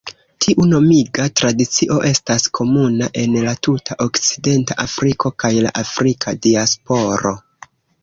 [0.43, 7.41] Tiu nomiga tradicio estas komuna en la tuta Okcidenta Afriko kaj la Afrika diasporo.